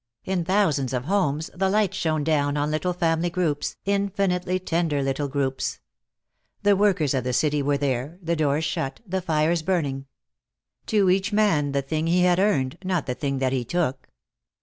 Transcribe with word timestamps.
In 0.25 0.43
thousands 0.43 0.93
of 0.93 1.05
homes 1.05 1.51
the 1.53 1.69
lights 1.69 1.95
shone 1.95 2.23
down 2.23 2.57
on 2.57 2.71
little 2.71 2.91
family 2.91 3.29
groups, 3.29 3.77
infinitely 3.85 4.57
tender 4.57 5.03
little 5.03 5.27
groups. 5.27 5.79
The 6.63 6.75
workers 6.75 7.13
of 7.13 7.23
the 7.23 7.33
city 7.33 7.61
were 7.61 7.77
there, 7.77 8.17
the 8.19 8.35
doors 8.35 8.65
shut, 8.65 8.99
the 9.05 9.21
fires 9.21 9.61
burning. 9.61 10.07
To 10.87 11.11
each 11.11 11.31
man 11.31 11.71
the 11.71 11.83
thing 11.83 12.07
he 12.07 12.21
had 12.23 12.39
earned, 12.39 12.79
not 12.83 13.05
the 13.05 13.13
thing 13.13 13.37
that 13.37 13.53
he 13.53 13.63
took. 13.63 14.09